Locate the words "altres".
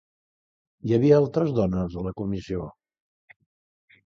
1.23-1.53